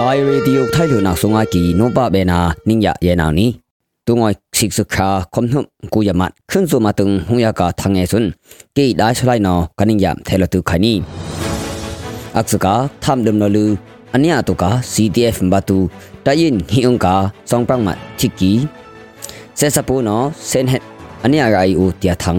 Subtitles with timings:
[0.00, 2.38] ดอยเรดิโอไทยหลุนักสงอากีโนบะเบนา
[2.68, 3.50] นิงยะเยนาวนี้
[4.06, 8.24] ตุงอยสิกสุขาคมนุมกูยามัดขึ้นสู่มาตึงหงยากาทางเอซุน
[8.76, 10.94] กีได้ชลายนอกันิงยามเทลตุขานี
[12.36, 13.68] อักษกาทำดมนลือ
[14.12, 15.78] อันนี้ตุกา CTF บัตุ
[16.24, 17.14] ได้ยินฮิองกา
[17.50, 18.52] สองปังมัดทิกี
[19.56, 20.16] เซซาปูนอ
[20.48, 20.82] เซนเฮด
[21.22, 22.38] อันนี้อะไรอูเตียทัง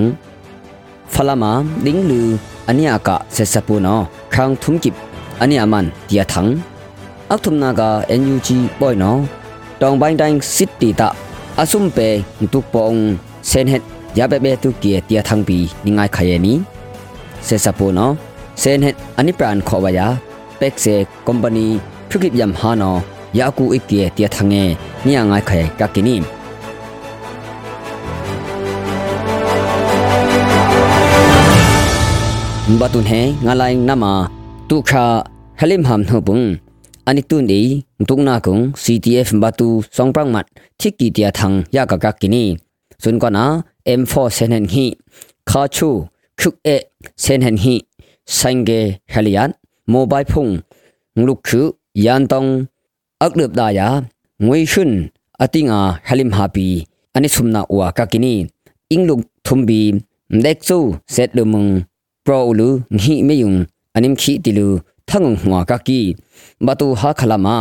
[1.14, 1.51] ฟลามา
[1.86, 2.28] ดิงลือ
[2.68, 3.96] อันนี้อากาเซซาปูนอ
[4.33, 4.93] ครั้งทุมกิบ
[5.39, 6.47] อันนี้อามันเตียทัง
[7.31, 7.82] အောက်ထမနာက
[8.21, 8.49] NUG
[8.81, 9.17] ပွိုင်နော
[9.81, 11.09] တောင်ပိုင်းတိုင်းစစ်တီတာ
[11.61, 12.09] အဆုံပေ
[12.53, 12.93] တုပုံ
[13.51, 13.82] စင်ဟက်
[14.18, 16.54] ရပပေတုကီတီယထံပီနိငိုင်ခယေနီ
[17.46, 18.11] စေစပိုနော
[18.63, 20.07] စင်ဟက်အနိပရန်ခောဝယာ
[20.61, 20.95] ပက်စေ
[21.27, 21.67] ကုမ္ပဏီ
[22.09, 22.95] ဖြုကိပယမ်ဟာနော
[23.39, 24.63] ယာကူအိကီတီယထံငေ
[25.04, 26.17] နိယငိုင်ခယေကကိနီ
[32.81, 34.05] ဘတ်တွန်ဟေငါလိုင်းနမ
[34.69, 35.05] တုခါ
[35.59, 36.67] ဟလိမ်ဟမ်နှုပုံ
[37.09, 37.61] ani tu ni
[38.09, 40.47] tung na kung CTF batu songprang mat
[40.78, 42.45] thiki tia thang ya ka ka kini
[43.03, 43.45] sun ko na
[44.01, 44.87] M4 sen hen hi
[45.51, 45.89] kha chu
[46.41, 46.77] khuk e
[47.23, 47.75] sen hen hi
[48.39, 48.81] sange
[49.12, 49.51] halian
[49.92, 50.51] mobile phung
[51.19, 51.62] ngluk khu
[52.05, 52.48] yan tong
[53.25, 53.89] aklep da ya
[54.45, 54.91] ngui shun
[55.42, 56.69] atinga halim happy
[57.17, 58.34] ani sumna wa ka kini
[58.95, 59.81] ingluk thumbi
[60.36, 60.79] ndek chu
[61.14, 61.70] set lumung
[62.25, 63.56] pro lu nghi meyung
[63.97, 64.69] anim khi tilu
[65.09, 66.01] thangun hua ka ki
[66.67, 67.59] batu ha khalama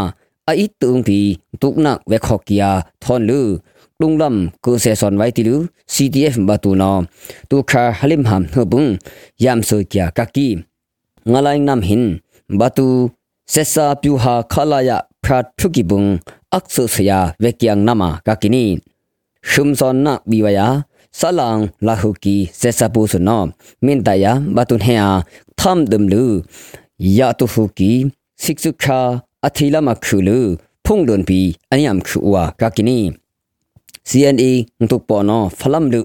[0.50, 1.20] a i tung bi
[1.62, 2.70] tuknak we khokia
[3.04, 3.42] thon lu
[4.00, 5.56] lunglam ko se son wai tilu
[5.94, 6.92] CDF batu no
[7.50, 8.90] tu kha halim ham hubung
[9.44, 10.50] yam so kya ka ki
[11.32, 12.06] ngalai nam hin
[12.60, 12.88] batu
[13.54, 16.10] sesa pyu ha khalaya phra thuki bung
[16.58, 18.66] akso sya we kyang nama ka kini
[19.52, 20.68] shum son na biwaya
[21.20, 23.40] salang lahuki sesa pu no
[23.86, 25.08] min daya batun hea
[25.60, 26.26] tham dum lu
[27.18, 27.92] ယာတုဖူကီ
[28.44, 29.00] စိကစုခာ
[29.46, 30.40] အသီလမခုလူ
[30.86, 31.40] ဖုန်ဒွန်ပီ
[31.72, 33.00] အယမ်ခုဝါကကီနီ
[34.10, 36.02] CNA ငတုပေါ်နောဖလမ်လူ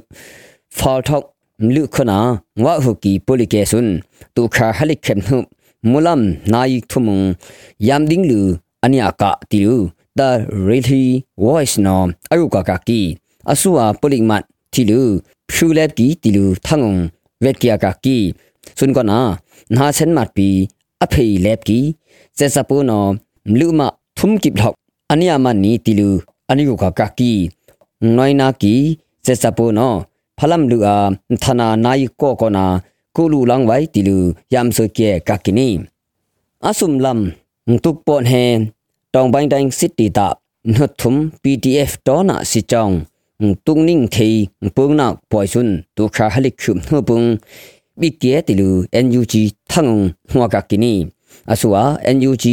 [0.76, 1.26] ဖာထောက်
[1.74, 2.18] လူခနာ
[2.62, 3.88] ငဝဟုကီပိုလီကေဆွန်
[4.34, 5.36] တူခါဟလိခေမ်နု
[5.90, 6.22] မူလမ်
[6.52, 7.18] နိုင်ထုမုံ
[7.86, 8.40] ယမ်ဒင်းလူ
[8.84, 9.76] အနိယကတီလူ
[10.18, 10.28] ဒါ
[10.66, 11.02] ရီလီ
[11.42, 13.00] ဝိုက်စနောအယုကကကီ
[13.50, 14.42] အဆူအာပိုလီမတ်
[14.72, 15.00] တီလူ
[15.50, 16.94] ဖြူလက်ကီတီလူထငုံ
[17.44, 18.16] ဝက်ကီယာကကီ
[18.78, 19.20] ဆွန်ကနာ
[19.76, 20.48] နာဆန်မတ်ပီ
[21.02, 21.80] အဖေလက်ကီ
[22.38, 23.04] စက်စပူနော
[23.58, 23.80] လူမ
[24.18, 24.76] ထုံကိဘလောက်
[25.12, 26.08] အနိယမနီတီလူ
[26.50, 27.32] အနိယကကကီ
[28.16, 28.74] နိုင်နာကီ
[29.26, 29.92] စက်စပူနော
[30.38, 30.96] ဖလမ်လူအာ
[31.42, 32.64] သနာနိုင်ကောကနာ
[33.16, 34.18] ကုလူလောင်ဝိုင်တီလူ
[34.52, 35.68] ယမ်ဆွကေကကီနီ
[36.66, 37.20] အဆုမ်လမ်
[37.84, 38.54] တုပပွန်ဟန်
[39.14, 40.28] တောင်ပိုင်းတိုင်းစစ်တီတာ
[40.74, 42.96] နှထုမ် PDF တောနာစီချောင်း
[43.66, 44.28] တုန်နင်းခေ
[44.76, 47.20] ပုံနာပွိုင်စွန်းဒုခါဟလိခုနှုပုံ
[48.00, 48.68] မိတဲတလူ
[49.04, 49.34] NUG
[49.70, 49.90] ထန်
[50.30, 50.94] ဟွာကကိနီ
[51.52, 51.84] အဆူအာ
[52.16, 52.44] NUG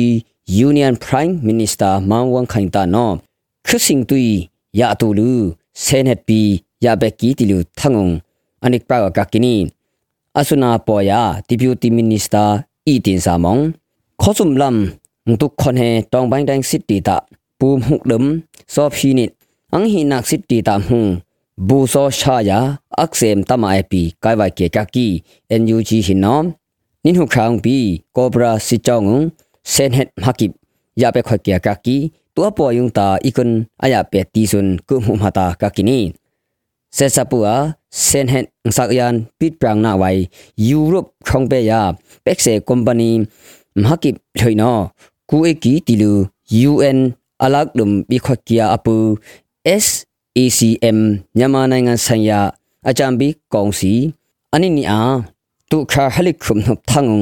[0.68, 3.14] Union Prime Minister မန်ဝန်ခိုင်တာနော်
[3.68, 4.18] ခစင်တူ
[4.80, 5.32] ယာတူလူ
[5.84, 6.42] ဆေနက်ပီ
[6.84, 8.10] ယာဘက်ကီတလူထန်
[8.64, 9.56] အနိကပါကကိနီ
[10.40, 12.48] အဆူနာပေါ်ယာ Deputy Minister
[12.92, 13.64] ဤတင်စာမောင်
[14.22, 14.78] ခေါစုံလမ်
[15.28, 17.18] ငတုခွန်ဟဲတောင်ပိုင်းတိုင်းစစ်တီတာ
[17.60, 18.30] ပူမှုဒမ်
[18.74, 19.32] စောဖီနစ်
[19.74, 21.00] အန်ဟီနက်စစ်တီတာဟူ
[21.69, 22.59] ဘူစောရှာယာ
[22.99, 25.07] အက်ဆမ်တမိုင်ပီကိုင်ဝိုင်ကေကကီ
[25.61, 26.41] NUG ဟိနော
[27.05, 27.77] นินหุครางปี
[28.17, 29.05] กอบราสิจอง
[29.71, 30.53] เซนเฮดฮักิบ
[31.01, 31.97] ยาเปขอยเกียกากี
[32.35, 33.51] ตัวปอยุงตาอีกุน
[33.83, 36.01] อายาเปตีซุนกุมุมาตากากินี
[36.95, 37.47] เซซาปัว
[38.03, 38.45] เซนเฮด
[38.77, 40.11] สักยานปิดปรางนาไว้
[40.69, 41.81] ยุโรปคองเปยา
[42.23, 43.11] เป็กเซคอมพานี
[43.79, 44.73] มฮักิบถอยนอ
[45.31, 46.13] กูเอกีติลู
[46.71, 46.99] UN
[47.43, 48.97] အလကဒုံဘီခွက်ကီယာအပူ
[50.38, 51.00] ACM
[51.38, 52.40] မြန်မာနိုင်ငံဆိုင်ရာ
[52.90, 53.94] အကြံပေးကောင်စီ
[54.54, 55.16] အနိနီအား
[55.72, 57.22] ဒုခဟလိခုမ်နှုပ်ထငုံ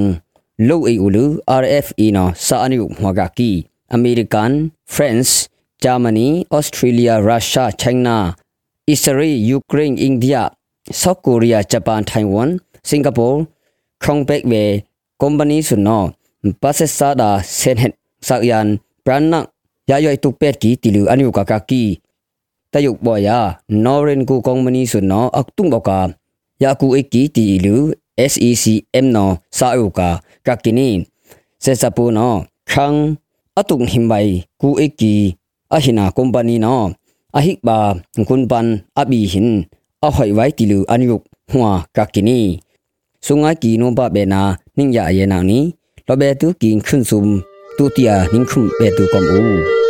[0.68, 1.25] လောအီဦးလူ
[1.62, 3.51] RFE နော်စာအနိုမဂါကီ
[3.94, 4.53] အမေရိကန်
[4.94, 5.38] ဖရန့်စ်
[5.84, 8.17] ဂျာမနီဩစတြေးလျရုရှားချိုင်းနာ
[8.90, 10.38] အစ္စရေးယူကရိန်းအိန္ဒိယ
[11.02, 12.52] ဆော့ကိုရီးယားဂျပန်ထိုင်ဝမ်
[12.90, 13.28] စင်ကာပူ
[14.03, 14.64] ခေါင်ပက်ဝေ
[15.22, 16.03] ကုမ္ပဏီစုနော
[16.61, 17.93] ပါဆက်စာဒါဆန်ဟက်
[18.28, 18.67] စာယန်
[19.05, 19.34] ပရန်န
[19.90, 21.84] ယာယွိုက်တုပက်ကီတီလူအနိုကာကာကီ
[22.73, 23.37] တယုတ်ပေါ်ယာ
[23.84, 25.91] Norin Go Company ဆိုနော်အတုံဘောက
[26.64, 27.75] ယာကူအကီတီလူ
[28.31, 30.02] SECM နော်စာအုပ်က
[30.47, 30.99] ကကင်းင်း
[31.64, 32.37] ဆက်စပူနော်
[32.72, 33.02] ခန်း
[33.58, 35.14] အတုံဟိမိုင်ကူအကီ
[35.73, 36.85] အဟိနာ company နော်
[37.37, 37.79] အဟိဘာ
[38.28, 38.67] ကွန်ပန်
[38.99, 39.52] အဘီဟင်
[40.05, 41.16] အဟိုင်ဝိုင်တီလူအန်ယု
[41.52, 42.52] ဟွာကကင်းင်း
[43.25, 44.41] ဆုငါကီနိုဘဘေနာ
[44.78, 45.59] နင်းရအေနာနီ
[46.08, 47.23] လောဘေတူကင်းခွန်းဆုံ
[47.78, 49.86] တူတီယာနင်းခုဘေတူကွန်အူ